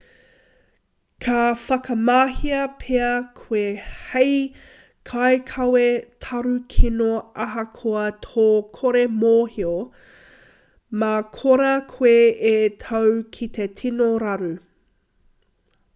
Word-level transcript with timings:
ka 1.23 1.41
whakamahia 1.63 2.61
pea 2.83 3.09
koe 3.39 3.61
hei 4.13 4.31
kaikawe 5.09 5.83
tarukino 6.25 7.11
ahakoa 7.45 8.05
tō 8.27 8.45
kore 8.79 9.03
mōhio 9.23 9.73
mā 11.03 11.11
korā 11.37 11.73
koe 11.95 12.15
e 12.53 12.55
tau 12.87 13.13
ki 13.37 13.49
te 13.59 13.69
tino 13.83 14.09
raru 14.25 14.55